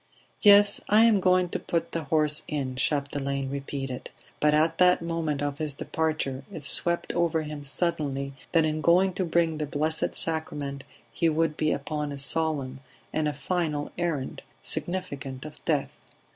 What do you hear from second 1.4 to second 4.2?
to put the horse in," Chapdelaine repeated.